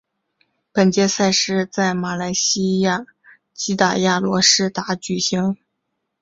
[0.71, 3.05] 本届赛事于在马来西亚
[3.53, 5.55] 吉打亚罗士打举行。